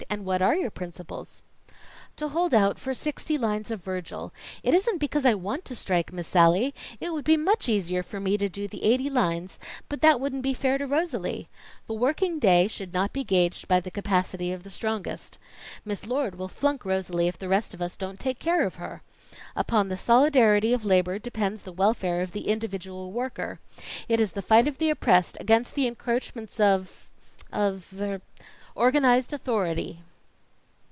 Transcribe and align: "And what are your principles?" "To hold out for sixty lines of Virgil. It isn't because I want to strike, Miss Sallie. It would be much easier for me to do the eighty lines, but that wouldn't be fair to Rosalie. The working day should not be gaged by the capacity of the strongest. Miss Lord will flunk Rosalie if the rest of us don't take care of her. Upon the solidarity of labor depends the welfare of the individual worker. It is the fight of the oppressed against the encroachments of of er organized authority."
"And 0.09 0.25
what 0.25 0.41
are 0.41 0.55
your 0.55 0.71
principles?" 0.71 1.41
"To 2.17 2.27
hold 2.29 2.53
out 2.55 2.77
for 2.79 2.93
sixty 2.93 3.37
lines 3.37 3.69
of 3.71 3.83
Virgil. 3.83 4.33
It 4.63 4.73
isn't 4.73 4.97
because 4.99 5.25
I 5.27 5.35
want 5.35 5.63
to 5.65 5.75
strike, 5.75 6.11
Miss 6.11 6.27
Sallie. 6.27 6.73
It 6.99 7.13
would 7.13 7.23
be 7.23 7.37
much 7.37 7.69
easier 7.69 8.01
for 8.03 8.19
me 8.19 8.35
to 8.39 8.49
do 8.49 8.67
the 8.67 8.83
eighty 8.83 9.09
lines, 9.11 9.57
but 9.87 10.01
that 10.01 10.19
wouldn't 10.19 10.41
be 10.41 10.53
fair 10.55 10.77
to 10.79 10.87
Rosalie. 10.87 11.47
The 11.87 11.93
working 11.93 12.39
day 12.39 12.67
should 12.67 12.93
not 12.93 13.13
be 13.13 13.23
gaged 13.23 13.67
by 13.69 13.79
the 13.79 13.91
capacity 13.91 14.51
of 14.51 14.63
the 14.63 14.69
strongest. 14.71 15.37
Miss 15.85 16.05
Lord 16.07 16.35
will 16.35 16.49
flunk 16.49 16.83
Rosalie 16.83 17.27
if 17.29 17.37
the 17.37 17.47
rest 17.47 17.73
of 17.75 17.81
us 17.81 17.95
don't 17.95 18.19
take 18.19 18.39
care 18.39 18.65
of 18.65 18.75
her. 18.75 19.03
Upon 19.55 19.87
the 19.87 19.97
solidarity 19.97 20.73
of 20.73 20.83
labor 20.83 21.19
depends 21.19 21.61
the 21.61 21.71
welfare 21.71 22.21
of 22.21 22.31
the 22.33 22.47
individual 22.49 23.11
worker. 23.11 23.59
It 24.09 24.19
is 24.19 24.33
the 24.33 24.41
fight 24.41 24.67
of 24.67 24.77
the 24.79 24.89
oppressed 24.89 25.37
against 25.39 25.75
the 25.75 25.87
encroachments 25.87 26.59
of 26.59 27.07
of 27.53 27.87
er 28.01 28.21
organized 28.73 29.33
authority." 29.33 29.99